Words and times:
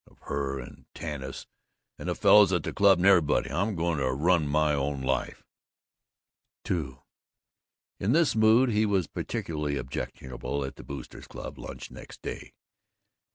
Of 0.07 0.17
her 0.21 0.57
and 0.59 0.85
Tanis 0.95 1.45
and 1.99 2.09
the 2.09 2.15
fellows 2.15 2.51
at 2.51 2.63
the 2.63 2.73
club 2.73 2.97
and 2.97 3.05
everybody. 3.05 3.51
I'm 3.51 3.75
going 3.75 3.99
to 3.99 4.11
run 4.11 4.47
my 4.47 4.73
own 4.73 5.03
life!" 5.03 5.43
II 6.67 6.97
In 7.99 8.11
this 8.11 8.35
mood 8.35 8.71
he 8.71 8.87
was 8.87 9.05
particularly 9.05 9.77
objectionable 9.77 10.65
at 10.65 10.77
the 10.77 10.83
Boosters' 10.83 11.27
Club 11.27 11.59
lunch 11.59 11.91
next 11.91 12.23
day. 12.23 12.53